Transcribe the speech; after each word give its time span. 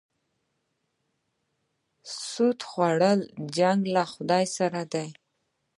سود 2.27 2.59
خوړل 2.69 3.19
جنګ 3.57 3.81
له 3.95 4.03
خدای 4.11 4.45
سره 4.57 4.81
دی. 4.93 5.07